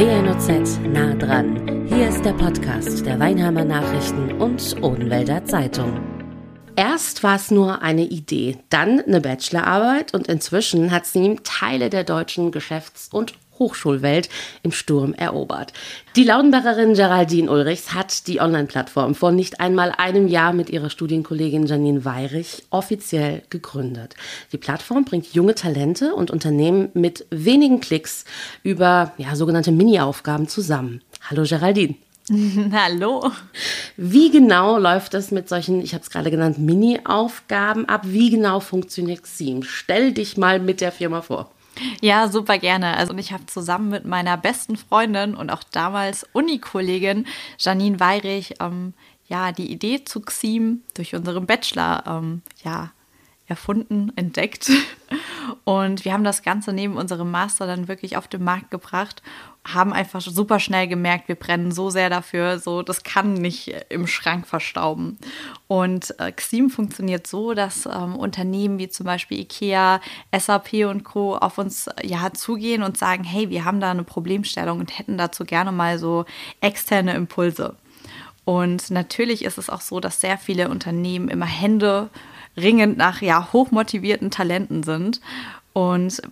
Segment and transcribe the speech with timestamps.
[0.00, 1.86] WNOZ nah dran.
[1.86, 6.00] Hier ist der Podcast der Weinheimer Nachrichten und Odenwälder Zeitung.
[6.74, 11.90] Erst war es nur eine Idee, dann eine Bachelorarbeit und inzwischen hat sie ihm Teile
[11.90, 14.28] der deutschen Geschäfts- und Hochschulwelt
[14.64, 15.72] im Sturm erobert.
[16.16, 21.66] Die Laudenbacherin Geraldine Ulrichs hat die Online-Plattform vor nicht einmal einem Jahr mit ihrer Studienkollegin
[21.66, 24.16] Janine Weirich offiziell gegründet.
[24.50, 28.24] Die Plattform bringt junge Talente und Unternehmen mit wenigen Klicks
[28.64, 31.02] über ja, sogenannte Mini-Aufgaben zusammen.
[31.28, 31.94] Hallo Geraldine.
[32.72, 33.30] Hallo.
[33.96, 38.02] Wie genau läuft das mit solchen, ich habe es gerade genannt, Mini-Aufgaben ab?
[38.04, 39.62] Wie genau funktioniert Xim?
[39.62, 41.50] Stell dich mal mit der Firma vor.
[42.00, 42.96] Ja, super gerne.
[42.96, 47.26] Also ich habe zusammen mit meiner besten Freundin und auch damals Uni-Kollegin
[47.58, 48.94] Janine Weirich ähm,
[49.28, 52.90] ja die Idee zu Xim durch unseren Bachelor ähm, ja
[53.50, 54.70] erfunden, entdeckt.
[55.64, 59.22] Und wir haben das Ganze neben unserem Master dann wirklich auf den Markt gebracht,
[59.64, 64.06] haben einfach super schnell gemerkt, wir brennen so sehr dafür, so das kann nicht im
[64.06, 65.18] Schrank verstauben.
[65.68, 70.00] Und äh, Xim funktioniert so, dass ähm, Unternehmen wie zum Beispiel IKEA,
[70.36, 71.36] SAP und Co.
[71.36, 75.44] auf uns ja zugehen und sagen, hey, wir haben da eine Problemstellung und hätten dazu
[75.44, 76.24] gerne mal so
[76.60, 77.76] externe Impulse.
[78.44, 82.08] Und natürlich ist es auch so, dass sehr viele Unternehmen immer Hände
[82.62, 85.20] ringend nach ja, hochmotivierten Talenten sind.
[85.72, 86.22] Und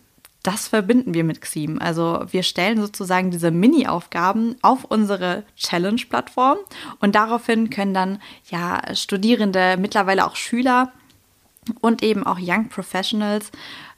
[0.42, 1.78] das verbinden wir mit Xim.
[1.78, 6.58] Also wir stellen sozusagen diese Mini-Aufgaben auf unsere Challenge-Plattform
[7.00, 10.92] und daraufhin können dann ja Studierende, mittlerweile auch Schüler
[11.80, 13.50] und eben auch Young Professionals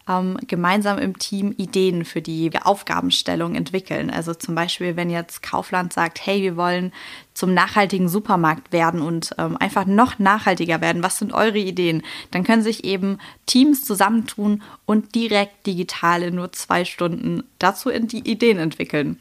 [0.08, 4.10] ähm, gemeinsam im Team Ideen für die Aufgabenstellung entwickeln.
[4.10, 6.92] Also zum Beispiel, wenn jetzt Kaufland sagt, hey, wir wollen
[7.34, 11.02] zum nachhaltigen Supermarkt werden und ähm, einfach noch nachhaltiger werden.
[11.02, 12.02] Was sind eure Ideen?
[12.30, 18.30] Dann können sich eben Teams zusammentun und direkt digital in nur zwei Stunden dazu die
[18.30, 19.18] Ideen entwickeln.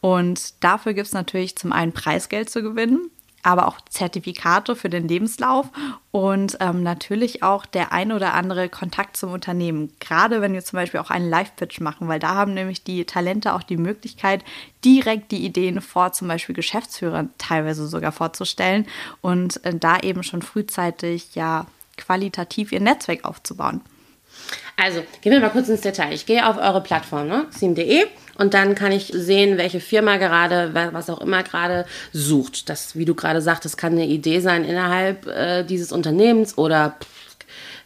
[0.00, 3.10] Und dafür gibt es natürlich zum einen Preisgeld zu gewinnen
[3.44, 5.66] aber auch Zertifikate für den Lebenslauf
[6.10, 9.92] und ähm, natürlich auch der ein oder andere Kontakt zum Unternehmen.
[10.00, 13.52] Gerade wenn wir zum Beispiel auch einen Live-Pitch machen, weil da haben nämlich die Talente
[13.52, 14.42] auch die Möglichkeit,
[14.84, 18.86] direkt die Ideen vor zum Beispiel Geschäftsführern teilweise sogar vorzustellen
[19.20, 21.66] und äh, da eben schon frühzeitig ja
[21.96, 23.82] qualitativ ihr Netzwerk aufzubauen.
[24.76, 26.12] Also, gehen wir mal kurz ins Detail.
[26.12, 27.46] Ich gehe auf eure Plattform, ne?
[27.50, 28.06] sim.de
[28.36, 32.68] und dann kann ich sehen, welche Firma gerade, was auch immer gerade sucht.
[32.68, 36.96] Das, wie du gerade sagtest, kann eine Idee sein innerhalb äh, dieses Unternehmens oder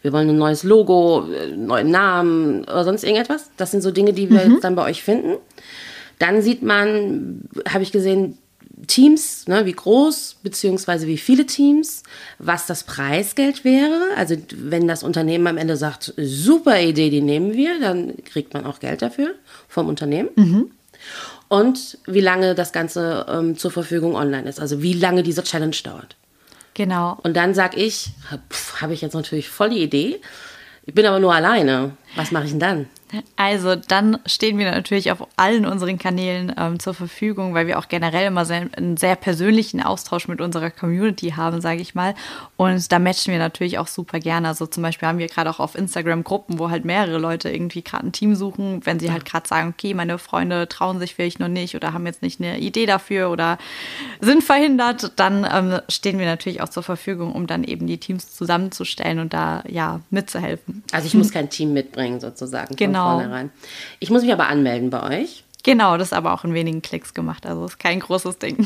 [0.01, 3.51] wir wollen ein neues Logo, einen äh, neuen Namen oder sonst irgendetwas.
[3.57, 4.61] Das sind so Dinge, die wir mhm.
[4.61, 5.37] dann bei euch finden.
[6.19, 8.39] Dann sieht man, habe ich gesehen,
[8.87, 12.03] Teams, ne, wie groß beziehungsweise wie viele Teams,
[12.39, 14.00] was das Preisgeld wäre.
[14.16, 18.65] Also wenn das Unternehmen am Ende sagt, super Idee, die nehmen wir, dann kriegt man
[18.67, 19.34] auch Geld dafür
[19.69, 20.28] vom Unternehmen.
[20.37, 20.71] Mhm.
[21.49, 25.77] Und wie lange das Ganze ähm, zur Verfügung online ist, also wie lange diese Challenge
[25.83, 26.17] dauert.
[26.75, 27.19] Genau.
[27.22, 28.11] Und dann sage ich,
[28.81, 30.21] habe ich jetzt natürlich voll die Idee.
[30.84, 31.93] Ich bin aber nur alleine.
[32.17, 32.87] Was mache ich denn dann?
[33.37, 37.89] Also dann stehen wir natürlich auf allen unseren Kanälen ähm, zur Verfügung, weil wir auch
[37.89, 42.15] generell immer sehr, einen sehr persönlichen Austausch mit unserer Community haben, sage ich mal.
[42.57, 44.49] Und da matchen wir natürlich auch super gerne.
[44.49, 47.83] Also zum Beispiel haben wir gerade auch auf Instagram Gruppen, wo halt mehrere Leute irgendwie
[47.83, 51.41] gerade ein Team suchen, wenn sie halt gerade sagen, okay, meine Freunde trauen sich vielleicht
[51.41, 53.59] noch nicht oder haben jetzt nicht eine Idee dafür oder
[54.21, 58.35] sind verhindert, dann ähm, stehen wir natürlich auch zur Verfügung, um dann eben die Teams
[58.35, 60.83] zusammenzustellen und da ja mitzuhelfen.
[60.93, 62.77] Also ich muss kein Team mitbringen sozusagen.
[62.77, 63.19] Genau genau.
[63.19, 63.51] vornherein.
[63.99, 65.45] Ich muss mich aber anmelden bei euch.
[65.65, 68.65] Genau, das ist aber auch in wenigen Klicks gemacht, also ist kein großes Ding.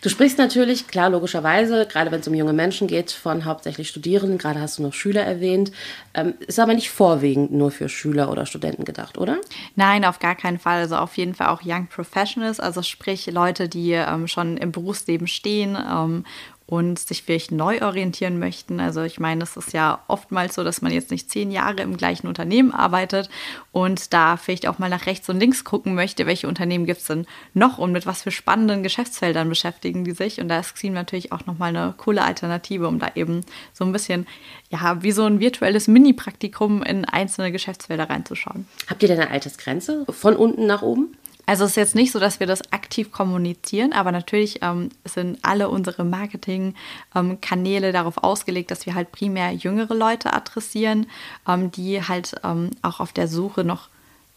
[0.00, 4.38] Du sprichst natürlich, klar, logischerweise, gerade wenn es um junge Menschen geht, von hauptsächlich Studierenden,
[4.38, 5.70] gerade hast du noch Schüler erwähnt,
[6.14, 9.38] ähm, ist aber nicht vorwiegend nur für Schüler oder Studenten gedacht, oder?
[9.76, 10.80] Nein, auf gar keinen Fall.
[10.80, 15.28] Also auf jeden Fall auch Young Professionals, also sprich Leute, die ähm, schon im Berufsleben
[15.28, 16.24] stehen ähm,
[16.72, 18.80] und sich vielleicht neu orientieren möchten.
[18.80, 21.98] Also ich meine, es ist ja oftmals so, dass man jetzt nicht zehn Jahre im
[21.98, 23.28] gleichen Unternehmen arbeitet
[23.72, 27.08] und da vielleicht auch mal nach rechts und links gucken möchte, welche Unternehmen gibt es
[27.08, 30.40] denn noch und mit was für spannenden Geschäftsfeldern beschäftigen die sich.
[30.40, 33.42] Und da ist Xim natürlich auch nochmal eine coole Alternative, um da eben
[33.74, 34.26] so ein bisschen,
[34.70, 38.66] ja, wie so ein virtuelles Mini-Praktikum in einzelne Geschäftsfelder reinzuschauen.
[38.86, 41.18] Habt ihr denn eine Altersgrenze von unten nach oben?
[41.46, 45.38] Also es ist jetzt nicht so, dass wir das aktiv kommunizieren, aber natürlich ähm, sind
[45.42, 51.06] alle unsere Marketing-Kanäle ähm, darauf ausgelegt, dass wir halt primär jüngere Leute adressieren,
[51.48, 53.88] ähm, die halt ähm, auch auf der Suche noch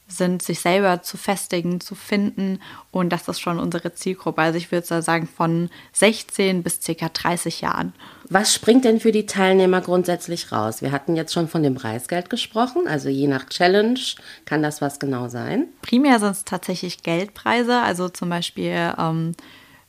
[0.07, 2.60] sind, sich selber zu festigen, zu finden.
[2.92, 4.42] Und das ist schon unsere Zielgruppe.
[4.42, 7.10] Also ich würde sagen von 16 bis ca.
[7.10, 7.94] 30 Jahren.
[8.30, 10.81] Was springt denn für die Teilnehmer grundsätzlich raus?
[10.81, 14.00] Wir hatten jetzt schon von dem Preisgeld gesprochen, also je nach Challenge
[14.46, 15.68] kann das was genau sein.
[15.81, 19.34] Primär sind es tatsächlich Geldpreise, also zum Beispiel ähm,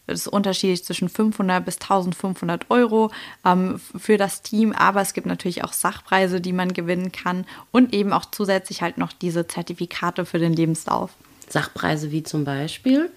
[0.06, 3.10] das ist unterschiedlich zwischen 500 bis 1500 Euro
[3.44, 7.92] ähm, für das Team, aber es gibt natürlich auch Sachpreise, die man gewinnen kann und
[7.92, 11.10] eben auch zusätzlich halt noch diese Zertifikate für den Lebenslauf.
[11.48, 13.10] Sachpreise wie zum Beispiel?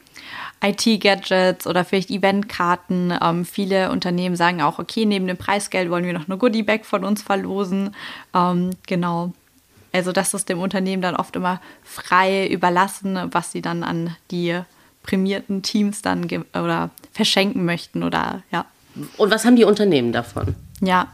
[0.61, 3.13] IT-Gadgets oder vielleicht Eventkarten.
[3.21, 7.03] Ähm, viele Unternehmen sagen auch, okay, neben dem Preisgeld wollen wir noch eine Goodie-Bag von
[7.03, 7.95] uns verlosen.
[8.33, 9.33] Ähm, genau.
[9.91, 14.59] Also das ist dem Unternehmen dann oft immer frei überlassen, was sie dann an die
[15.09, 18.65] prämierten Teams dann oder verschenken möchten oder ja.
[19.17, 20.55] Und was haben die Unternehmen davon?
[20.81, 21.07] Ja,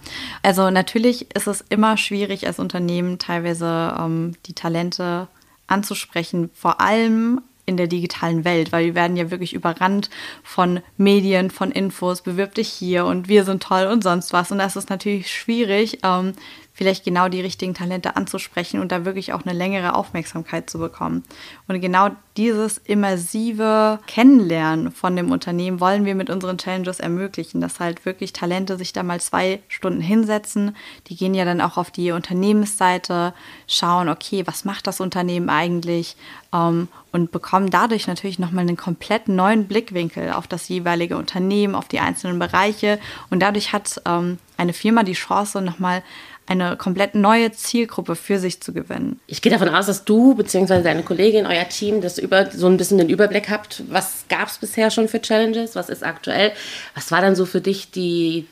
[0.44, 5.28] also natürlich ist es immer schwierig als Unternehmen teilweise ähm, die Talente
[5.68, 10.10] anzusprechen, vor allem in der digitalen Welt, weil wir werden ja wirklich überrannt
[10.44, 14.52] von Medien, von Infos, bewirb dich hier und wir sind toll und sonst was.
[14.52, 16.34] Und das ist natürlich schwierig, ähm,
[16.75, 21.24] vielleicht genau die richtigen Talente anzusprechen und da wirklich auch eine längere Aufmerksamkeit zu bekommen.
[21.69, 27.80] Und genau dieses immersive Kennenlernen von dem Unternehmen wollen wir mit unseren Challenges ermöglichen, dass
[27.80, 30.75] halt wirklich Talente sich da mal zwei Stunden hinsetzen.
[31.07, 33.33] Die gehen ja dann auch auf die Unternehmensseite,
[33.68, 36.18] schauen, okay, was macht das Unternehmen eigentlich
[36.54, 41.88] ähm, und bekommen dadurch natürlich nochmal einen komplett neuen Blickwinkel auf das jeweilige Unternehmen, auf
[41.88, 43.00] die einzelnen Bereiche
[43.30, 46.04] und dadurch hat ähm, eine Firma die Chance, nochmal
[46.48, 49.20] eine komplett neue Zielgruppe für sich zu gewinnen.
[49.28, 50.82] Ich gehe davon aus, dass du bzw.
[50.82, 53.84] deine Kollegin, euer Team, das über so ein bisschen den Überblick habt.
[53.90, 55.76] Was gab es bisher schon für Challenges?
[55.76, 56.52] Was ist aktuell?
[56.94, 58.48] Was war dann so für dich die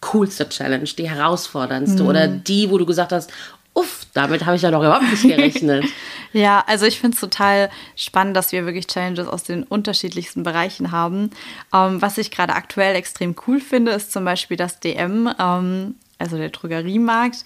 [0.00, 2.08] coolste Challenge, die herausforderndste mhm.
[2.08, 3.30] oder die, wo du gesagt hast,
[3.74, 5.84] uff, damit habe ich ja noch überhaupt nicht gerechnet.
[6.32, 10.92] ja, also ich finde es total spannend, dass wir wirklich Challenges aus den unterschiedlichsten Bereichen
[10.92, 11.30] haben.
[11.74, 15.28] Ähm, was ich gerade aktuell extrem cool finde, ist zum Beispiel das DM.
[15.38, 17.44] Ähm, also der Drogeriemarkt,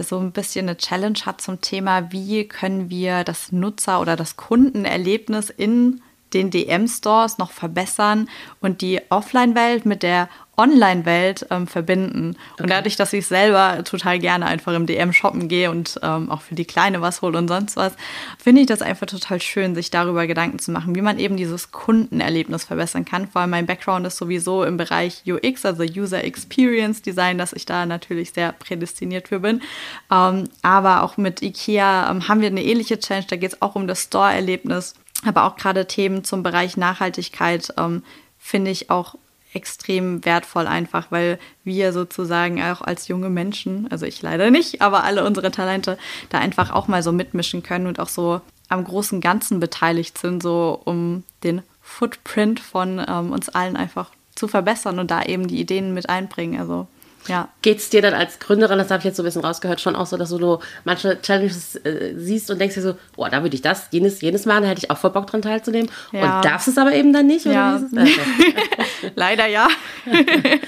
[0.00, 4.36] so ein bisschen eine Challenge hat zum Thema, wie können wir das Nutzer- oder das
[4.36, 6.00] Kundenerlebnis in
[6.32, 8.28] den DM-Stores noch verbessern
[8.60, 12.36] und die Offline-Welt mit der Online-Welt ähm, verbinden.
[12.52, 12.62] Okay.
[12.62, 16.42] Und dadurch, dass ich selber total gerne einfach im DM shoppen gehe und ähm, auch
[16.42, 17.94] für die Kleine was hole und sonst was,
[18.38, 21.72] finde ich das einfach total schön, sich darüber Gedanken zu machen, wie man eben dieses
[21.72, 23.28] Kundenerlebnis verbessern kann.
[23.28, 27.64] Vor allem mein Background ist sowieso im Bereich UX, also User Experience Design, dass ich
[27.64, 29.62] da natürlich sehr prädestiniert für bin.
[30.10, 33.74] Ähm, aber auch mit IKEA ähm, haben wir eine ähnliche Challenge, da geht es auch
[33.74, 34.94] um das Store-Erlebnis.
[35.24, 38.02] Aber auch gerade Themen zum Bereich Nachhaltigkeit ähm,
[38.38, 39.14] finde ich auch
[39.54, 45.04] extrem wertvoll einfach, weil wir sozusagen auch als junge Menschen, also ich leider nicht, aber
[45.04, 45.98] alle unsere Talente
[46.30, 50.42] da einfach auch mal so mitmischen können und auch so am großen Ganzen beteiligt sind,
[50.42, 55.60] so um den Footprint von ähm, uns allen einfach zu verbessern und da eben die
[55.60, 56.58] Ideen mit einbringen.
[56.58, 56.86] Also
[57.28, 57.48] ja.
[57.62, 59.96] Geht es dir dann als Gründerin, das habe ich jetzt so ein bisschen rausgehört, schon
[59.96, 63.42] auch so, dass du so manche Challenges äh, siehst und denkst dir so, oh, da
[63.42, 65.90] würde ich das, jenes, jenes Mal, da hätte ich auch voll Bock dran teilzunehmen.
[66.10, 66.36] Ja.
[66.36, 67.46] Und darfst es aber eben dann nicht?
[67.46, 67.80] Ja.
[69.14, 69.68] leider ja.
[70.06, 70.60] okay.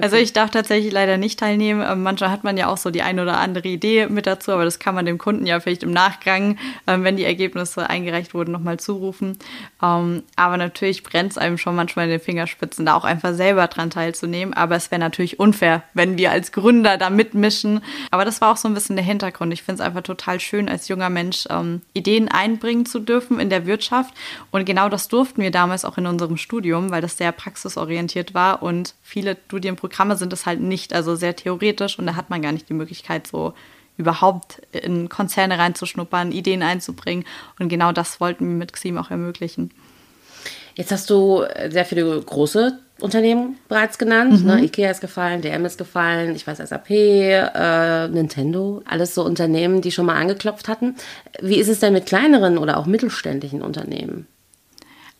[0.00, 1.84] Also ich darf tatsächlich leider nicht teilnehmen.
[1.88, 4.64] Ähm, manchmal hat man ja auch so die eine oder andere Idee mit dazu, aber
[4.64, 8.52] das kann man dem Kunden ja vielleicht im Nachgang, ähm, wenn die Ergebnisse eingereicht wurden,
[8.52, 9.38] nochmal zurufen.
[9.82, 13.66] Ähm, aber natürlich brennt es einem schon manchmal in den Fingerspitzen, da auch einfach selber
[13.68, 14.54] dran teilzunehmen.
[14.54, 17.82] Aber es wäre natürlich unfair, wenn wir als Gründer da mitmischen.
[18.10, 19.52] Aber das war auch so ein bisschen der Hintergrund.
[19.52, 23.50] Ich finde es einfach total schön, als junger Mensch ähm, Ideen einbringen zu dürfen in
[23.50, 24.14] der Wirtschaft.
[24.50, 28.62] Und genau das durften wir damals auch in unserem Studium, weil das sehr praxisorientiert war
[28.62, 32.52] und viele Studienprogramme sind es halt nicht, also sehr theoretisch und da hat man gar
[32.52, 33.54] nicht die Möglichkeit, so
[33.96, 37.24] überhaupt in Konzerne reinzuschnuppern, Ideen einzubringen.
[37.58, 39.70] Und genau das wollten wir mit Xim auch ermöglichen.
[40.74, 44.40] Jetzt hast du sehr viele große Unternehmen bereits genannt.
[44.40, 44.46] Mhm.
[44.46, 44.64] Ne?
[44.64, 49.92] Ikea ist gefallen, DM ist gefallen, ich weiß SAP, äh, Nintendo, alles so Unternehmen, die
[49.92, 50.94] schon mal angeklopft hatten.
[51.40, 54.26] Wie ist es denn mit kleineren oder auch mittelständischen Unternehmen?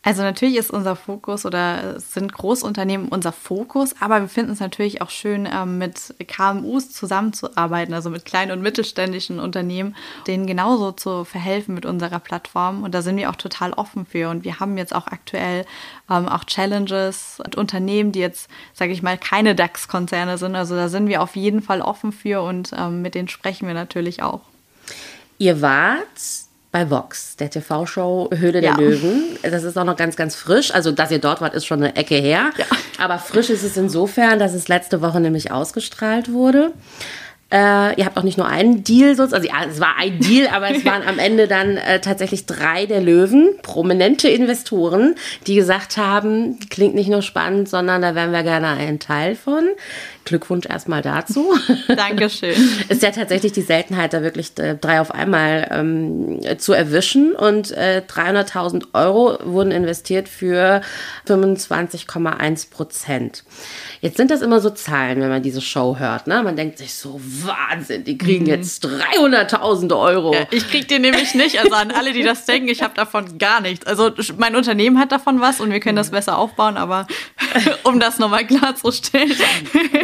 [0.07, 5.03] Also natürlich ist unser Fokus oder sind Großunternehmen unser Fokus, aber wir finden es natürlich
[5.03, 9.97] auch schön, ähm, mit KMUs zusammenzuarbeiten, also mit kleinen und mittelständischen Unternehmen,
[10.29, 12.85] denen genauso zu verhelfen mit unserer Plattform.
[12.85, 14.31] Und da sind wir auch total offen für.
[14.31, 15.67] Und wir haben jetzt auch aktuell
[16.09, 20.55] ähm, auch Challenges und Unternehmen, die jetzt, sage ich mal, keine DAX-Konzerne sind.
[20.55, 23.75] Also da sind wir auf jeden Fall offen für und ähm, mit denen sprechen wir
[23.75, 24.43] natürlich auch.
[25.39, 26.46] Ihr wart
[26.76, 28.76] bei Vox, der TV-Show Höhle der ja.
[28.76, 29.38] Löwen.
[29.42, 30.75] Das ist auch noch ganz, ganz frisch.
[30.75, 32.50] Also, dass ihr dort wart, ist schon eine Ecke her.
[32.59, 32.66] Ja.
[32.99, 36.73] Aber frisch ist es insofern, dass es letzte Woche nämlich ausgestrahlt wurde.
[37.50, 40.75] Äh, ihr habt auch nicht nur einen Deal, also ja, es war ein Deal, aber
[40.75, 45.14] es waren am Ende dann äh, tatsächlich drei der Löwen, prominente Investoren,
[45.47, 49.64] die gesagt haben, klingt nicht nur spannend, sondern da wären wir gerne ein Teil von.
[50.26, 51.54] Glückwunsch erstmal dazu.
[51.88, 52.54] Dankeschön.
[52.88, 57.35] Ist ja tatsächlich die Seltenheit, da wirklich äh, drei auf einmal ähm, zu erwischen.
[57.35, 60.83] Und äh, 300.000 Euro wurden investiert für
[61.26, 63.45] 25,1 Prozent.
[64.00, 66.26] Jetzt sind das immer so Zahlen, wenn man diese Show hört.
[66.26, 66.42] Ne?
[66.42, 68.50] Man denkt sich so, Wahnsinn, die kriegen mhm.
[68.50, 70.35] jetzt 300.000 Euro.
[70.35, 71.61] Ja, ich krieg die nämlich nicht.
[71.61, 73.87] Also an alle, die das denken, ich habe davon gar nichts.
[73.87, 77.06] Also mein Unternehmen hat davon was und wir können das besser aufbauen, aber
[77.85, 79.33] um das nochmal klarzustellen.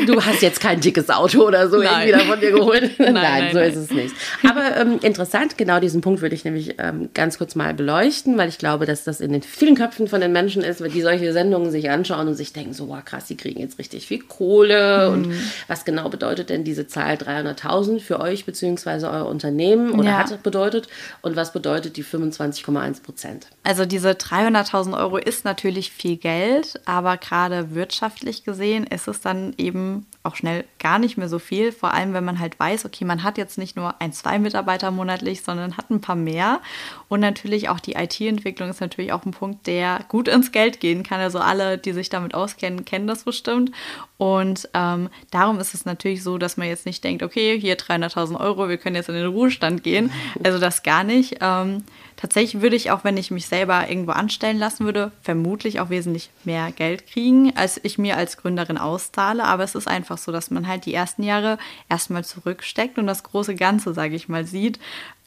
[0.06, 2.08] Du hast jetzt kein dickes Auto oder so nein.
[2.08, 2.90] irgendwie davon dir geholt.
[2.98, 3.70] Nein, nein, nein so nein.
[3.70, 4.14] ist es nicht.
[4.48, 8.48] Aber ähm, interessant, genau diesen Punkt würde ich nämlich ähm, ganz kurz mal beleuchten, weil
[8.48, 11.70] ich glaube, dass das in den vielen Köpfen von den Menschen ist, die solche Sendungen
[11.70, 15.08] sich anschauen und sich denken, so, wow, krass, die kriegen jetzt richtig viel Kohle.
[15.08, 15.14] Mhm.
[15.14, 15.34] Und
[15.68, 19.06] was genau bedeutet denn diese Zahl 300.000 für euch bzw.
[19.06, 20.18] euer Unternehmen oder ja.
[20.18, 20.88] hat bedeutet?
[21.20, 23.46] Und was bedeutet die 25,1 Prozent?
[23.62, 29.54] Also diese 300.000 Euro ist natürlich viel Geld, aber gerade wirtschaftlich gesehen ist es dann
[29.58, 31.72] eben auch schnell gar nicht mehr so viel.
[31.72, 34.90] Vor allem, wenn man halt weiß, okay, man hat jetzt nicht nur ein, zwei Mitarbeiter
[34.90, 36.60] monatlich, sondern hat ein paar mehr.
[37.08, 41.02] Und natürlich auch die IT-Entwicklung ist natürlich auch ein Punkt, der gut ins Geld gehen
[41.02, 41.20] kann.
[41.20, 43.72] Also alle, die sich damit auskennen, kennen das bestimmt.
[44.16, 48.38] Und ähm, darum ist es natürlich so, dass man jetzt nicht denkt, okay, hier 300.000
[48.38, 50.12] Euro, wir können jetzt in den Ruhestand gehen.
[50.44, 51.36] Also das gar nicht.
[51.40, 51.84] Ähm,
[52.16, 56.30] tatsächlich würde ich auch, wenn ich mich selber irgendwo anstellen lassen würde, vermutlich auch wesentlich
[56.44, 59.44] mehr Geld kriegen, als ich mir als Gründerin auszahle.
[59.44, 63.22] Aber es ist einfach so, dass man halt die ersten Jahre erstmal zurücksteckt und das
[63.22, 64.78] große Ganze, sage ich mal, sieht.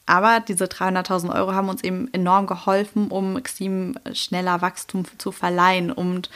[0.05, 5.91] Aber diese 300.000 Euro haben uns eben enorm geholfen, um Xim schneller Wachstum zu verleihen
[5.91, 6.29] und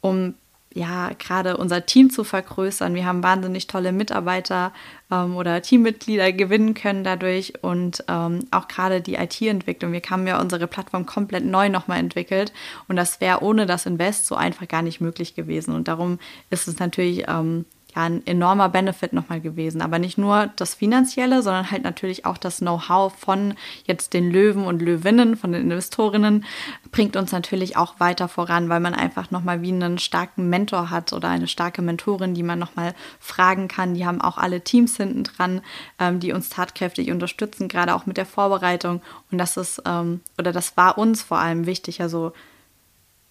[0.00, 0.34] um
[0.74, 2.94] ja, gerade unser Team zu vergrößern.
[2.94, 4.72] Wir haben wahnsinnig tolle Mitarbeiter
[5.10, 9.92] ähm, oder Teammitglieder gewinnen können dadurch und ähm, auch gerade die IT-Entwicklung.
[9.92, 12.52] Wir haben ja unsere Plattform komplett neu nochmal entwickelt
[12.86, 15.74] und das wäre ohne das Invest so einfach gar nicht möglich gewesen.
[15.74, 16.18] Und darum
[16.50, 17.64] ist es natürlich ähm,
[17.98, 19.82] ja ein enormer Benefit nochmal gewesen.
[19.82, 24.64] Aber nicht nur das Finanzielle, sondern halt natürlich auch das Know-how von jetzt den Löwen
[24.64, 26.44] und Löwinnen, von den Investorinnen,
[26.90, 31.12] bringt uns natürlich auch weiter voran, weil man einfach nochmal wie einen starken Mentor hat
[31.12, 33.94] oder eine starke Mentorin, die man nochmal fragen kann.
[33.94, 35.60] Die haben auch alle Teams hinten dran,
[35.98, 39.02] ähm, die uns tatkräftig unterstützen, gerade auch mit der Vorbereitung.
[39.30, 42.00] Und das ist, ähm, oder das war uns vor allem wichtig.
[42.00, 42.32] Also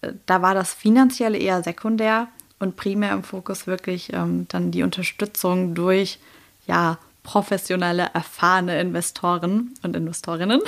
[0.02, 2.28] äh, da war das Finanzielle eher sekundär
[2.58, 6.18] und primär im Fokus wirklich ähm, dann die Unterstützung durch
[6.66, 10.60] ja, professionelle, erfahrene Investoren und Investorinnen.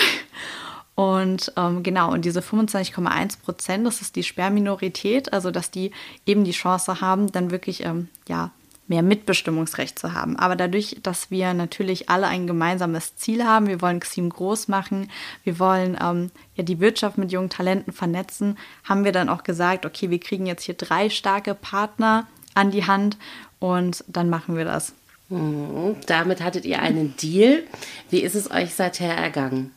[0.95, 5.93] Und ähm, genau, und diese 25,1 Prozent, das ist die Sperrminorität, also dass die
[6.27, 8.51] eben die Chance haben, dann wirklich ähm, ja,
[8.91, 10.37] mehr Mitbestimmungsrecht zu haben.
[10.37, 15.09] Aber dadurch, dass wir natürlich alle ein gemeinsames Ziel haben, wir wollen Xim groß machen,
[15.45, 19.87] wir wollen ähm, ja die Wirtschaft mit jungen Talenten vernetzen, haben wir dann auch gesagt,
[19.87, 23.17] okay, wir kriegen jetzt hier drei starke Partner an die Hand
[23.61, 24.93] und dann machen wir das.
[25.29, 25.95] Mhm.
[26.07, 27.63] Damit hattet ihr einen Deal.
[28.11, 29.71] Wie ist es euch seither ergangen?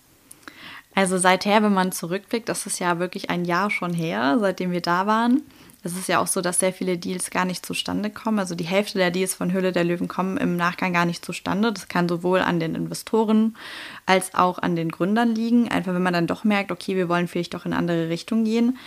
[0.96, 4.82] Also seither, wenn man zurückblickt, das ist ja wirklich ein Jahr schon her, seitdem wir
[4.82, 5.44] da waren.
[5.86, 8.40] Es ist ja auch so, dass sehr viele Deals gar nicht zustande kommen.
[8.40, 11.74] Also die Hälfte der Deals von Höhle der Löwen kommen im Nachgang gar nicht zustande.
[11.74, 13.58] Das kann sowohl an den Investoren
[14.06, 15.68] als auch an den Gründern liegen.
[15.68, 18.78] Einfach wenn man dann doch merkt, okay, wir wollen vielleicht doch in andere Richtung gehen.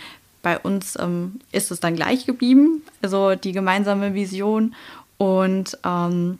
[0.41, 4.73] Bei uns ähm, ist es dann gleich geblieben, also die gemeinsame Vision.
[5.17, 6.39] Und ähm,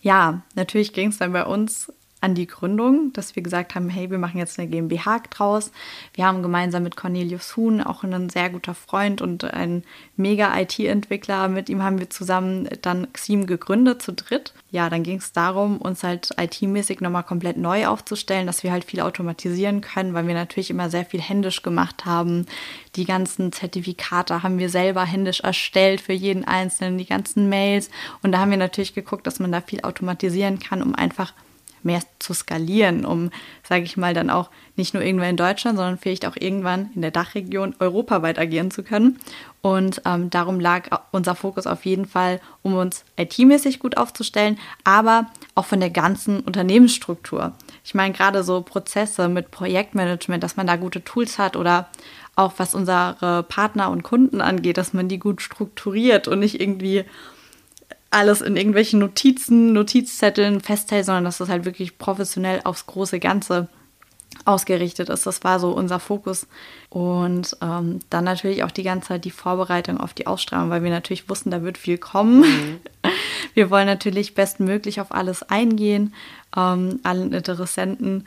[0.00, 4.10] ja, natürlich ging es dann bei uns an die Gründung, dass wir gesagt haben, hey,
[4.10, 5.70] wir machen jetzt eine GmbH draus.
[6.14, 9.84] Wir haben gemeinsam mit Cornelius Huhn, auch ein sehr guter Freund und ein
[10.16, 14.52] mega IT-Entwickler, mit ihm haben wir zusammen dann Xim gegründet zu dritt.
[14.70, 18.84] Ja, dann ging es darum, uns halt IT-mäßig nochmal komplett neu aufzustellen, dass wir halt
[18.84, 22.46] viel automatisieren können, weil wir natürlich immer sehr viel händisch gemacht haben.
[22.96, 27.90] Die ganzen Zertifikate haben wir selber händisch erstellt für jeden Einzelnen, die ganzen Mails.
[28.22, 31.32] Und da haben wir natürlich geguckt, dass man da viel automatisieren kann, um einfach
[31.82, 33.30] mehr zu skalieren, um,
[33.62, 37.02] sage ich mal, dann auch nicht nur irgendwann in Deutschland, sondern vielleicht auch irgendwann in
[37.02, 39.18] der Dachregion europaweit agieren zu können.
[39.60, 45.26] Und ähm, darum lag unser Fokus auf jeden Fall, um uns IT-mäßig gut aufzustellen, aber
[45.54, 47.52] auch von der ganzen Unternehmensstruktur.
[47.84, 51.88] Ich meine, gerade so Prozesse mit Projektmanagement, dass man da gute Tools hat oder
[52.36, 57.04] auch was unsere Partner und Kunden angeht, dass man die gut strukturiert und nicht irgendwie
[58.10, 63.68] alles in irgendwelchen Notizen, Notizzetteln festhält, sondern dass das halt wirklich professionell aufs große Ganze
[64.44, 65.26] ausgerichtet ist.
[65.26, 66.46] Das war so unser Fokus.
[66.90, 70.90] Und ähm, dann natürlich auch die ganze Zeit die Vorbereitung auf die Ausstrahlung, weil wir
[70.90, 72.40] natürlich wussten, da wird viel kommen.
[72.40, 72.80] Mhm.
[73.54, 76.14] wir wollen natürlich bestmöglich auf alles eingehen,
[76.56, 78.26] ähm, allen Interessenten,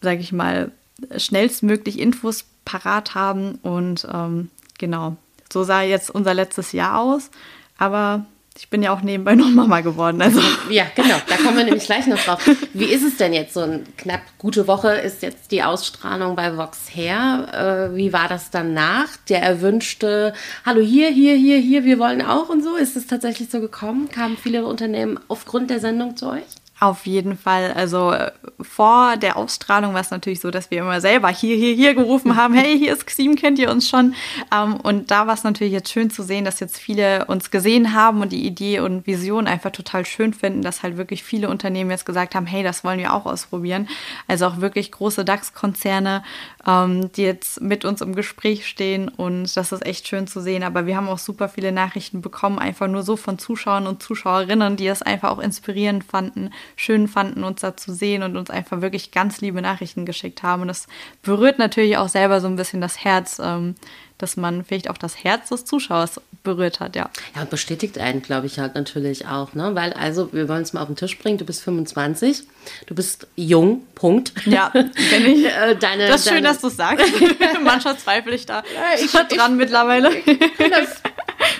[0.00, 0.72] sage ich mal,
[1.16, 5.16] schnellstmöglich Infos parat haben und ähm, genau,
[5.52, 7.30] so sah jetzt unser letztes Jahr aus.
[7.78, 8.26] Aber
[8.60, 10.20] ich bin ja auch nebenbei noch Mama geworden.
[10.20, 10.40] Also.
[10.68, 12.38] Ja, genau, da kommen wir nämlich gleich noch drauf.
[12.74, 13.54] Wie ist es denn jetzt?
[13.54, 17.90] So eine knapp gute Woche ist jetzt die Ausstrahlung bei Vox her.
[17.90, 19.08] Äh, wie war das danach?
[19.30, 20.34] Der erwünschte,
[20.66, 22.76] hallo hier, hier, hier, hier, wir wollen auch und so.
[22.76, 24.10] Ist es tatsächlich so gekommen?
[24.10, 26.59] Kamen viele Unternehmen aufgrund der Sendung zu euch?
[26.80, 27.74] Auf jeden Fall.
[27.74, 31.74] Also äh, vor der Ausstrahlung war es natürlich so, dass wir immer selber hier, hier,
[31.74, 34.14] hier gerufen haben, hey, hier ist Xim, kennt ihr uns schon?
[34.50, 37.92] Ähm, und da war es natürlich jetzt schön zu sehen, dass jetzt viele uns gesehen
[37.92, 41.90] haben und die Idee und Vision einfach total schön finden, dass halt wirklich viele Unternehmen
[41.90, 43.86] jetzt gesagt haben, hey, das wollen wir auch ausprobieren.
[44.26, 46.22] Also auch wirklich große DAX-Konzerne,
[46.66, 50.62] ähm, die jetzt mit uns im Gespräch stehen und das ist echt schön zu sehen.
[50.62, 54.76] Aber wir haben auch super viele Nachrichten bekommen, einfach nur so von Zuschauern und Zuschauerinnen,
[54.76, 58.80] die es einfach auch inspirierend fanden schön fanden, uns da zu sehen und uns einfach
[58.80, 60.62] wirklich ganz liebe Nachrichten geschickt haben.
[60.62, 60.86] Und das
[61.22, 63.74] berührt natürlich auch selber so ein bisschen das Herz, ähm,
[64.18, 67.10] dass man vielleicht auch das Herz des Zuschauers berührt hat, ja.
[67.34, 69.74] Ja, und bestätigt einen, glaube ich, halt natürlich auch, ne?
[69.74, 72.42] Weil, also, wir wollen es mal auf den Tisch bringen, du bist 25,
[72.86, 74.32] du bist jung, Punkt.
[74.46, 75.40] Ja, bin ich.
[75.50, 77.06] Äh, deine, das ist deine, schön, dass du es sagst.
[77.64, 80.10] Manchmal zweifle ich da ja, ich, dran ich, mittlerweile.
[80.14, 81.02] Ich das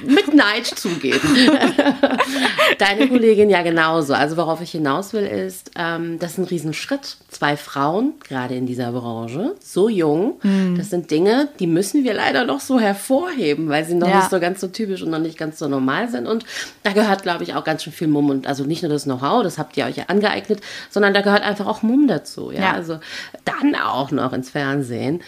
[0.03, 1.21] mit Neid zugeben.
[2.79, 4.15] Deine Kollegin ja genauso.
[4.15, 7.17] Also worauf ich hinaus will, ist, ähm, das ist ein Riesenschritt.
[7.29, 10.77] Zwei Frauen, gerade in dieser Branche, so jung, mhm.
[10.77, 14.17] das sind Dinge, die müssen wir leider noch so hervorheben, weil sie noch ja.
[14.17, 16.27] nicht so ganz so typisch und noch nicht ganz so normal sind.
[16.27, 16.45] Und
[16.83, 19.43] da gehört, glaube ich, auch ganz schön viel Mumm und also nicht nur das Know-how,
[19.43, 22.51] das habt ihr euch ja angeeignet, sondern da gehört einfach auch Mumm dazu.
[22.51, 22.61] Ja?
[22.61, 22.73] ja.
[22.73, 22.99] Also
[23.45, 25.23] dann auch noch ins Fernsehen.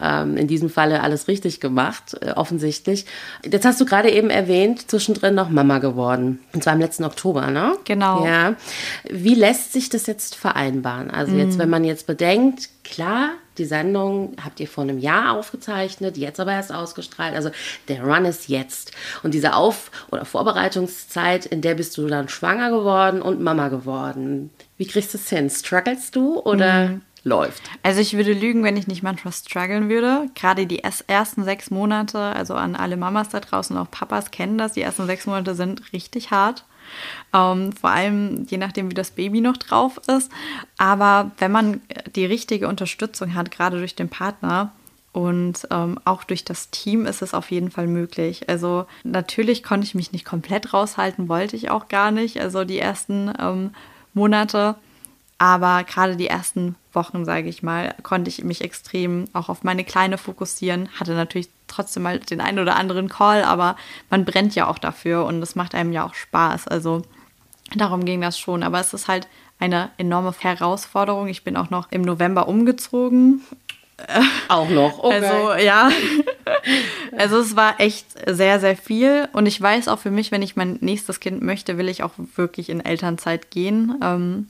[0.00, 3.06] Ähm, in diesem Falle alles richtig gemacht, äh, offensichtlich.
[3.44, 6.40] Jetzt hast du gerade eben erwähnt, zwischendrin noch Mama geworden.
[6.52, 7.76] Und zwar im letzten Oktober, ne?
[7.84, 8.24] Genau.
[8.24, 8.54] Ja.
[9.08, 11.10] Wie lässt sich das jetzt vereinbaren?
[11.10, 11.58] Also jetzt, mhm.
[11.60, 16.52] wenn man jetzt bedenkt, klar, die Sendung habt ihr vor einem Jahr aufgezeichnet, jetzt aber
[16.52, 17.34] erst ausgestrahlt.
[17.34, 17.50] Also
[17.88, 18.92] der Run ist jetzt.
[19.22, 24.50] Und diese Auf- oder Vorbereitungszeit, in der bist du dann schwanger geworden und Mama geworden.
[24.76, 25.50] Wie kriegst du es hin?
[25.50, 27.62] Strugglest du oder mhm läuft.
[27.82, 30.30] Also ich würde lügen, wenn ich nicht manchmal strugglen würde.
[30.34, 34.72] Gerade die ersten sechs Monate, also an alle Mamas da draußen, auch Papas kennen das,
[34.72, 36.64] die ersten sechs Monate sind richtig hart.
[37.34, 40.30] Ähm, vor allem je nachdem, wie das Baby noch drauf ist.
[40.78, 41.80] Aber wenn man
[42.16, 44.72] die richtige Unterstützung hat, gerade durch den Partner,
[45.12, 48.48] und ähm, auch durch das Team ist es auf jeden Fall möglich.
[48.48, 52.38] Also natürlich konnte ich mich nicht komplett raushalten, wollte ich auch gar nicht.
[52.40, 53.70] Also die ersten ähm,
[54.14, 54.76] Monate.
[55.38, 59.84] Aber gerade die ersten Wochen, sage ich mal, konnte ich mich extrem auch auf meine
[59.84, 60.88] Kleine fokussieren.
[60.98, 63.76] Hatte natürlich trotzdem mal den einen oder anderen Call, aber
[64.10, 66.66] man brennt ja auch dafür und es macht einem ja auch Spaß.
[66.66, 67.02] Also
[67.76, 68.64] darum ging das schon.
[68.64, 69.28] Aber es ist halt
[69.60, 71.28] eine enorme Herausforderung.
[71.28, 73.42] Ich bin auch noch im November umgezogen.
[74.48, 75.26] Auch noch, okay.
[75.26, 75.90] Also ja,
[77.16, 80.54] also es war echt sehr, sehr viel und ich weiß auch für mich, wenn ich
[80.54, 83.96] mein nächstes Kind möchte, will ich auch wirklich in Elternzeit gehen.
[84.00, 84.48] Ähm,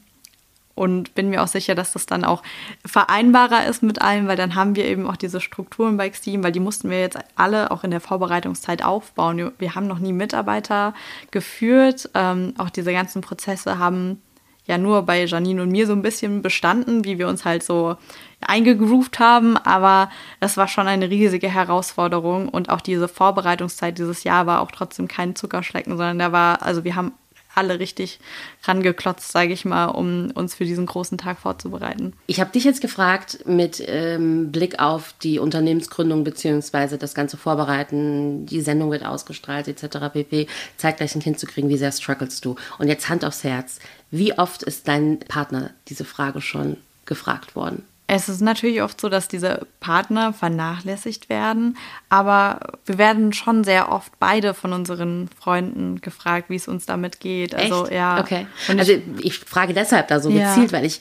[0.78, 2.42] und bin mir auch sicher, dass das dann auch
[2.86, 6.52] vereinbarer ist mit allem, weil dann haben wir eben auch diese Strukturen bei Xteam, weil
[6.52, 9.52] die mussten wir jetzt alle auch in der Vorbereitungszeit aufbauen.
[9.58, 10.94] Wir haben noch nie Mitarbeiter
[11.30, 12.08] geführt.
[12.14, 14.22] Ähm, auch diese ganzen Prozesse haben
[14.66, 17.96] ja nur bei Janine und mir so ein bisschen bestanden, wie wir uns halt so
[18.40, 24.46] eingegroovt haben, aber es war schon eine riesige Herausforderung und auch diese Vorbereitungszeit dieses Jahr
[24.46, 27.14] war auch trotzdem kein Zuckerschlecken, sondern da war, also wir haben
[27.54, 28.20] alle richtig
[28.64, 32.12] rangeklotzt, sage ich mal, um uns für diesen großen Tag vorzubereiten.
[32.26, 36.96] Ich habe dich jetzt gefragt mit ähm, Blick auf die Unternehmensgründung bzw.
[36.96, 40.12] das ganze Vorbereiten, die Sendung wird ausgestrahlt etc.
[40.12, 40.46] pp.
[40.76, 42.56] Zeitgleich ein Kind zu kriegen, wie sehr strugglest du?
[42.78, 43.80] Und jetzt Hand aufs Herz,
[44.11, 47.84] wie oft ist dein Partner diese Frage schon gefragt worden?
[48.11, 51.77] Es ist natürlich oft so, dass diese Partner vernachlässigt werden,
[52.09, 57.21] aber wir werden schon sehr oft beide von unseren Freunden gefragt, wie es uns damit
[57.21, 57.55] geht.
[57.55, 57.92] Also Echt?
[57.92, 58.18] ja.
[58.18, 58.47] Okay.
[58.68, 60.49] Und also ich frage deshalb da so ja.
[60.49, 61.01] gezielt, weil ich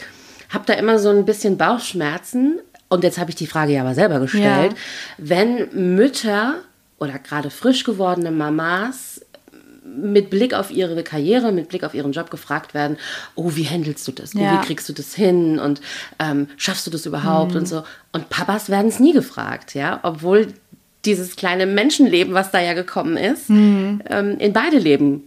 [0.50, 2.60] habe da immer so ein bisschen Bauchschmerzen.
[2.90, 4.74] Und jetzt habe ich die Frage ja aber selber gestellt.
[4.74, 4.78] Ja.
[5.18, 6.56] Wenn Mütter
[7.00, 9.22] oder gerade frisch gewordene Mamas
[9.96, 12.98] mit Blick auf ihre Karriere, mit Blick auf ihren Job gefragt werden,
[13.36, 14.36] oh, wie handelst du das?
[14.36, 14.54] Oh, ja.
[14.62, 15.60] Wie kriegst du das hin?
[15.60, 15.82] Und
[16.20, 17.52] ähm, schaffst du das überhaupt?
[17.52, 17.58] Mhm.
[17.58, 17.84] Und so.
[18.12, 20.54] Und Papas werden es nie gefragt, ja, obwohl
[21.06, 24.02] dieses kleine Menschenleben, was da ja gekommen ist, mhm.
[24.10, 25.24] ähm, in beide Leben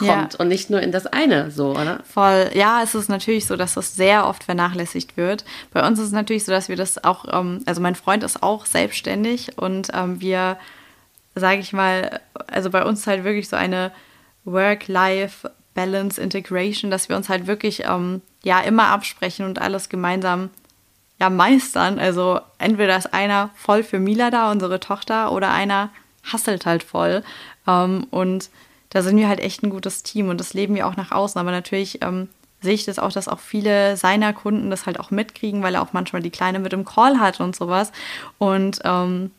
[0.00, 0.38] kommt ja.
[0.38, 2.00] und nicht nur in das eine, so, oder?
[2.04, 2.50] Voll.
[2.54, 5.44] Ja, es ist natürlich so, dass das sehr oft vernachlässigt wird.
[5.72, 8.42] Bei uns ist es natürlich so, dass wir das auch, ähm, also mein Freund ist
[8.42, 10.56] auch selbstständig und ähm, wir,
[11.34, 13.92] sage ich mal, also bei uns halt wirklich so eine
[14.44, 20.50] Work-Life- Balance, Integration, dass wir uns halt wirklich ähm, ja immer absprechen und alles gemeinsam
[21.18, 21.98] ja meistern.
[21.98, 25.90] Also entweder ist einer voll für Mila da, unsere Tochter, oder einer
[26.24, 27.22] hasselt halt voll.
[27.66, 28.50] Ähm, und
[28.90, 31.40] da sind wir halt echt ein gutes Team und das leben wir auch nach außen.
[31.40, 32.28] Aber natürlich ähm,
[32.60, 35.82] sehe ich das auch, dass auch viele seiner Kunden das halt auch mitkriegen, weil er
[35.82, 37.92] auch manchmal die Kleine mit im Call hat und sowas.
[38.38, 39.30] Und ähm,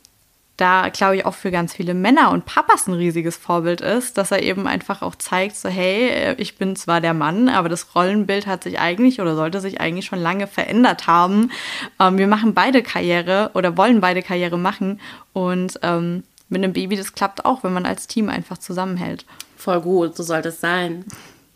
[0.57, 4.31] da glaube ich auch für ganz viele Männer und Papas ein riesiges Vorbild ist, dass
[4.31, 7.95] er eben einfach auch zeigt, so hey, äh, ich bin zwar der Mann, aber das
[7.95, 11.51] Rollenbild hat sich eigentlich oder sollte sich eigentlich schon lange verändert haben.
[11.99, 14.99] Ähm, wir machen beide Karriere oder wollen beide Karriere machen
[15.33, 19.25] und ähm, mit einem Baby, das klappt auch, wenn man als Team einfach zusammenhält.
[19.55, 21.05] Voll gut, so sollte es sein.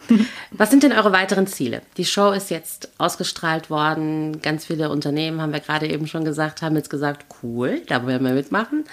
[0.52, 1.82] Was sind denn eure weiteren Ziele?
[1.98, 4.42] Die Show ist jetzt ausgestrahlt worden.
[4.42, 8.24] Ganz viele Unternehmen, haben wir gerade eben schon gesagt, haben jetzt gesagt, cool, da wollen
[8.24, 8.86] wir mitmachen.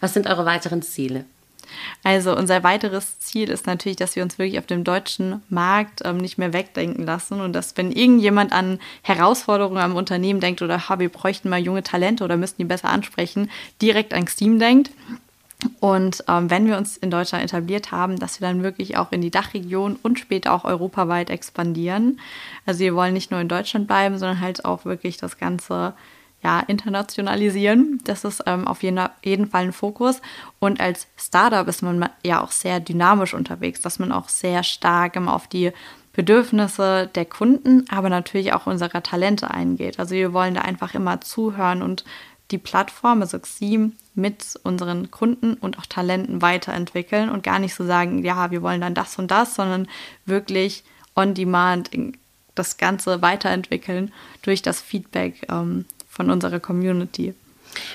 [0.00, 1.24] Was sind eure weiteren Ziele?
[2.02, 6.18] Also unser weiteres Ziel ist natürlich, dass wir uns wirklich auf dem deutschen Markt ähm,
[6.18, 10.98] nicht mehr wegdenken lassen und dass wenn irgendjemand an Herausforderungen am Unternehmen denkt oder ha,
[10.98, 14.90] wir bräuchten mal junge Talente oder müssten die besser ansprechen, direkt an Steam denkt
[15.80, 19.20] und ähm, wenn wir uns in Deutschland etabliert haben, dass wir dann wirklich auch in
[19.20, 22.20] die Dachregion und später auch europaweit expandieren.
[22.66, 25.94] Also wir wollen nicht nur in Deutschland bleiben, sondern halt auch wirklich das Ganze
[26.42, 28.00] ja, internationalisieren.
[28.04, 30.20] Das ist ähm, auf jeden, jeden Fall ein Fokus.
[30.58, 35.16] Und als Startup ist man ja auch sehr dynamisch unterwegs, dass man auch sehr stark
[35.16, 35.72] immer auf die
[36.12, 39.98] Bedürfnisse der Kunden, aber natürlich auch unserer Talente eingeht.
[39.98, 42.04] Also wir wollen da einfach immer zuhören und
[42.52, 47.84] die Plattform, also Xeam, mit unseren Kunden und auch Talenten weiterentwickeln und gar nicht so
[47.84, 49.88] sagen, ja, wir wollen dann das und das, sondern
[50.26, 50.84] wirklich
[51.16, 51.90] on demand
[52.54, 54.12] das Ganze weiterentwickeln
[54.42, 57.34] durch das Feedback ähm, von unserer Community.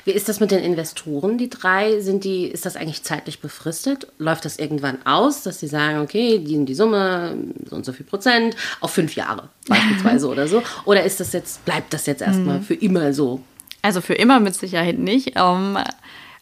[0.06, 2.00] Wie ist das mit den Investoren, die drei?
[2.02, 4.08] Sind die, ist das eigentlich zeitlich befristet?
[4.18, 7.38] Läuft das irgendwann aus, dass sie sagen, okay, die, die Summe,
[7.70, 10.64] so und so viel Prozent, auf fünf Jahre beispielsweise oder so?
[10.86, 12.64] Oder ist das jetzt, bleibt das jetzt erstmal mhm.
[12.64, 13.42] für immer so?
[13.88, 15.36] Also für immer mit Sicherheit nicht.
[15.38, 15.78] Ähm,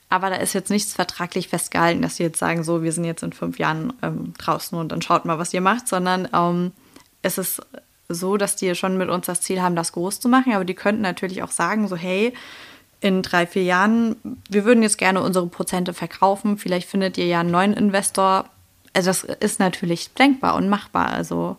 [0.09, 3.21] aber da ist jetzt nichts vertraglich festgehalten, dass sie jetzt sagen, so, wir sind jetzt
[3.21, 6.71] in fünf Jahren ähm, draußen und dann schaut mal, was ihr macht, sondern ähm,
[7.21, 7.61] es ist
[8.09, 10.53] so, dass die schon mit uns das Ziel haben, das groß zu machen.
[10.53, 12.33] Aber die könnten natürlich auch sagen, so, hey,
[12.99, 14.15] in drei, vier Jahren,
[14.49, 16.57] wir würden jetzt gerne unsere Prozente verkaufen.
[16.57, 18.49] Vielleicht findet ihr ja einen neuen Investor.
[18.93, 21.09] Also das ist natürlich denkbar und machbar.
[21.11, 21.57] Also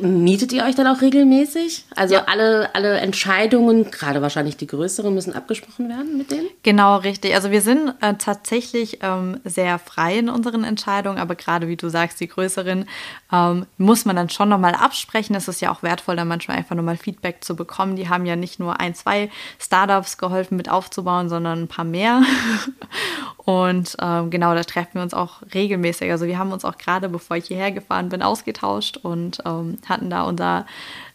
[0.00, 1.84] Mietet ihr euch dann auch regelmäßig?
[1.96, 2.24] Also ja.
[2.26, 6.46] alle, alle Entscheidungen, gerade wahrscheinlich die größeren, müssen abgesprochen werden mit denen?
[6.62, 7.34] Genau, richtig.
[7.34, 11.88] Also wir sind äh, tatsächlich ähm, sehr frei in unseren Entscheidungen, aber gerade wie du
[11.88, 12.86] sagst, die größeren
[13.32, 15.34] ähm, muss man dann schon nochmal absprechen.
[15.34, 17.96] Es ist ja auch wertvoll, da manchmal einfach nochmal Feedback zu bekommen.
[17.96, 22.22] Die haben ja nicht nur ein, zwei Startups geholfen mit aufzubauen, sondern ein paar mehr.
[23.44, 26.10] Und ähm, genau, da treffen wir uns auch regelmäßig.
[26.10, 30.10] Also wir haben uns auch gerade, bevor ich hierher gefahren bin, ausgetauscht und ähm, hatten
[30.10, 30.66] da unser,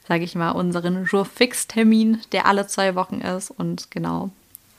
[0.08, 3.52] sage ich mal, unseren Jour-Fix-Termin, der alle zwei Wochen ist.
[3.52, 4.32] Und genau,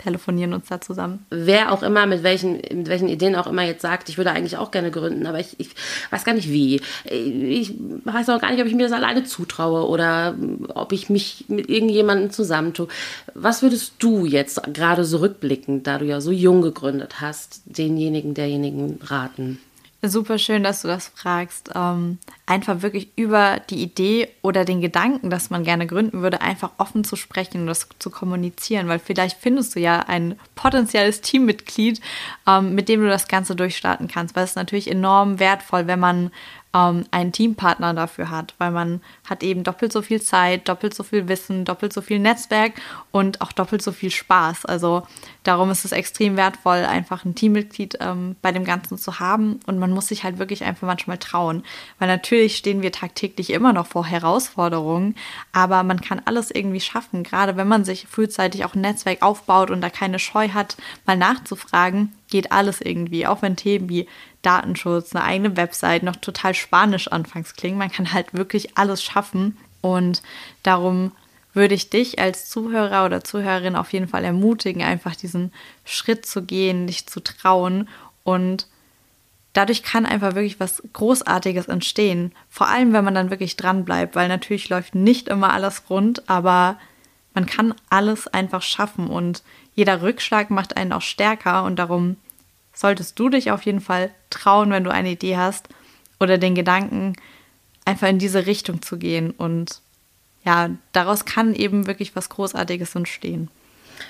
[0.07, 1.27] telefonieren uns da zusammen.
[1.31, 4.57] Wer auch immer, mit welchen, mit welchen Ideen auch immer jetzt sagt, ich würde eigentlich
[4.57, 5.71] auch gerne gründen, aber ich, ich
[6.11, 6.81] weiß gar nicht wie.
[7.11, 10.37] Ich weiß auch gar nicht, ob ich mir das alleine zutraue oder
[10.75, 12.87] ob ich mich mit irgendjemandem zusammentue.
[13.35, 18.35] Was würdest du jetzt gerade so rückblickend, da du ja so jung gegründet hast, denjenigen,
[18.35, 19.59] derjenigen raten?
[20.09, 21.71] Super schön, dass du das fragst.
[21.75, 26.73] Ähm, einfach wirklich über die Idee oder den Gedanken, dass man gerne gründen würde, einfach
[26.79, 32.01] offen zu sprechen und das zu kommunizieren, weil vielleicht findest du ja ein potenzielles Teammitglied,
[32.47, 36.01] ähm, mit dem du das Ganze durchstarten kannst, weil es ist natürlich enorm wertvoll, wenn
[36.01, 36.31] man
[36.77, 41.03] ähm, einen Teampartner dafür hat, weil man hat eben doppelt so viel Zeit, doppelt so
[41.03, 42.75] viel Wissen, doppelt so viel Netzwerk
[43.13, 44.67] und auch doppelt so viel Spaß.
[44.67, 45.03] Also
[45.43, 49.61] darum ist es extrem wertvoll, einfach ein Teammitglied ähm, bei dem Ganzen zu haben.
[49.67, 51.65] Und man muss sich halt wirklich einfach manchmal trauen,
[51.99, 55.15] weil natürlich stehen wir tagtäglich immer noch vor Herausforderungen,
[55.53, 59.71] aber man kann alles irgendwie schaffen, gerade wenn man sich frühzeitig auch ein Netzwerk aufbaut
[59.71, 64.07] und da keine Scheu hat, mal nachzufragen, geht alles irgendwie, auch wenn Themen wie
[64.47, 67.79] Datenschutz, eine eigene Website noch total spanisch anfangs klingen.
[67.79, 70.23] Man kann halt wirklich alles schaffen und
[70.63, 71.13] darum
[71.53, 75.53] würde ich dich als Zuhörer oder Zuhörerin auf jeden Fall ermutigen, einfach diesen
[75.85, 77.89] Schritt zu gehen, dich zu trauen
[78.23, 78.69] und
[79.55, 82.33] dadurch kann einfach wirklich was Großartiges entstehen.
[82.51, 86.29] Vor allem, wenn man dann wirklich dran bleibt, weil natürlich läuft nicht immer alles rund,
[86.29, 86.79] aber
[87.35, 89.43] man kann alles einfach schaffen und
[89.75, 92.17] jeder Rückschlag macht einen auch stärker und darum
[92.77, 95.69] solltest du dich auf jeden Fall trauen, wenn du eine Idee hast
[96.21, 97.15] oder den Gedanken,
[97.85, 99.31] einfach in diese Richtung zu gehen.
[99.31, 99.81] Und
[100.45, 103.49] ja, daraus kann eben wirklich was Großartiges entstehen.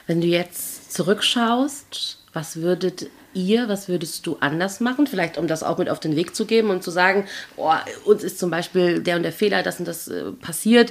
[0.07, 5.07] Wenn du jetzt zurückschaust, was würdet ihr, was würdest du anders machen?
[5.07, 7.26] Vielleicht, um das auch mit auf den Weg zu geben und zu sagen,
[7.57, 7.72] oh,
[8.05, 10.90] uns ist zum Beispiel der und der Fehler, das und das äh, passiert,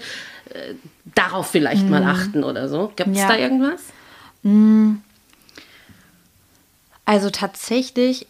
[0.49, 0.75] äh,
[1.13, 1.89] darauf vielleicht mhm.
[1.89, 2.93] mal achten oder so.
[2.95, 3.27] Gibt es ja.
[3.27, 3.81] da irgendwas?
[4.43, 5.01] Mhm.
[7.05, 8.27] Also tatsächlich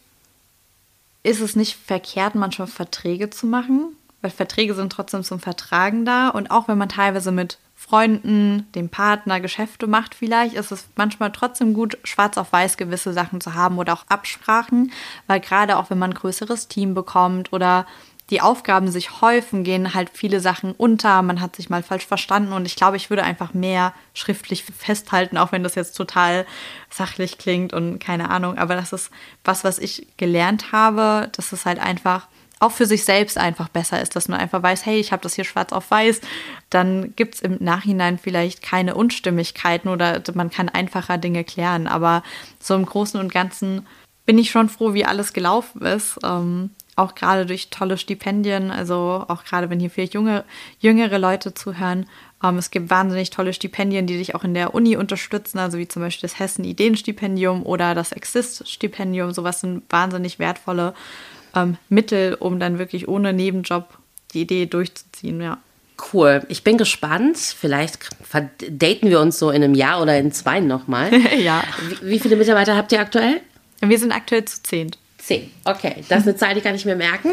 [1.23, 6.29] ist es nicht verkehrt, manchmal Verträge zu machen, weil Verträge sind trotzdem zum Vertragen da.
[6.29, 11.31] Und auch wenn man teilweise mit Freunden, dem Partner Geschäfte macht, vielleicht ist es manchmal
[11.31, 14.91] trotzdem gut, schwarz auf weiß gewisse Sachen zu haben oder auch Absprachen,
[15.27, 17.85] weil gerade auch wenn man ein größeres Team bekommt oder
[18.31, 22.53] die Aufgaben sich häufen, gehen halt viele Sachen unter, man hat sich mal falsch verstanden
[22.53, 26.45] und ich glaube, ich würde einfach mehr schriftlich festhalten, auch wenn das jetzt total
[26.89, 29.11] sachlich klingt und keine Ahnung, aber das ist
[29.43, 32.27] was, was ich gelernt habe, dass es halt einfach
[32.59, 35.35] auch für sich selbst einfach besser ist, dass man einfach weiß, hey, ich habe das
[35.35, 36.21] hier schwarz auf weiß,
[36.69, 42.23] dann gibt es im Nachhinein vielleicht keine Unstimmigkeiten oder man kann einfacher Dinge klären, aber
[42.59, 43.85] so im Großen und Ganzen
[44.25, 46.17] bin ich schon froh, wie alles gelaufen ist.
[46.23, 50.45] Ähm, auch gerade durch tolle Stipendien, also auch gerade wenn hier vielleicht junge,
[50.79, 52.08] jüngere Leute zuhören.
[52.43, 55.88] Ähm, es gibt wahnsinnig tolle Stipendien, die dich auch in der Uni unterstützen, also wie
[55.88, 59.34] zum Beispiel das Hessen Ideenstipendium oder das Exist-Stipendium.
[59.34, 60.93] Sowas sind wahnsinnig wertvolle
[61.53, 63.97] ähm, Mittel, um dann wirklich ohne Nebenjob
[64.34, 65.58] die Idee durchzuziehen, ja.
[66.13, 66.43] Cool.
[66.49, 67.38] Ich bin gespannt.
[67.38, 68.10] Vielleicht
[68.69, 71.10] daten wir uns so in einem Jahr oder in zwei nochmal.
[71.39, 71.63] ja.
[72.01, 73.41] Wie, wie viele Mitarbeiter habt ihr aktuell?
[73.79, 74.91] Wir sind aktuell zu zehn.
[75.25, 75.49] Zehn.
[75.63, 77.31] Okay, das ist eine Zahl, die kann ich mir merken.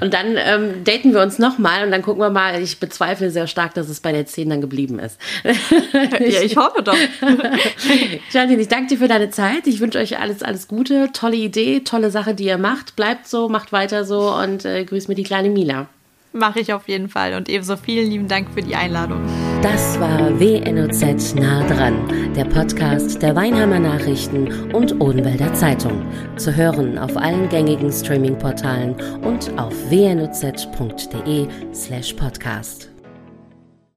[0.00, 2.62] Und dann ähm, daten wir uns nochmal und dann gucken wir mal.
[2.62, 5.20] Ich bezweifle sehr stark, dass es bei der zehn dann geblieben ist.
[5.44, 6.96] ja, ich hoffe doch.
[8.32, 9.66] Janine, ich danke dir für deine Zeit.
[9.66, 11.10] Ich wünsche euch alles, alles Gute.
[11.12, 12.96] Tolle Idee, tolle Sache, die ihr macht.
[12.96, 15.88] Bleibt so, macht weiter so und äh, grüß mir die kleine Mila.
[16.36, 17.34] Mache ich auf jeden Fall.
[17.34, 19.20] Und ebenso vielen lieben Dank für die Einladung.
[19.62, 21.94] Das war WNOZ nah dran,
[22.34, 26.06] der Podcast der Weinheimer Nachrichten und Odenwälder Zeitung.
[26.36, 32.95] Zu hören auf allen gängigen Streaming-Portalen und auf wnoz.de slash podcast.